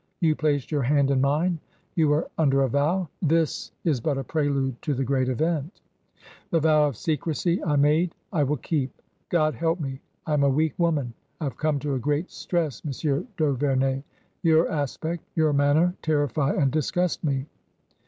[0.19, 1.59] You placed your hand in mine.
[1.93, 3.07] You were under a vow.
[3.21, 5.79] This is but a prelude to the great event.""
[6.49, 8.99] The vow of secrecy I made I will keep.
[9.29, 9.99] God help me!
[10.25, 11.13] I am a weak woman.
[11.39, 12.83] I have come to a great stress.
[12.83, 14.01] Monsieur d*Auvemey!
[14.41, 17.45] Your aspect, your man ner, terrify and disgust me."